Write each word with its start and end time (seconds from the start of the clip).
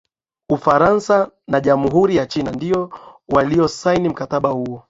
ufaransa 0.49 1.31
na 1.47 1.59
jamhuri 1.59 2.15
ya 2.15 2.25
china 2.25 2.51
ndiyo 2.51 2.93
waliyosaini 3.29 4.09
mkataba 4.09 4.49
huo 4.49 4.79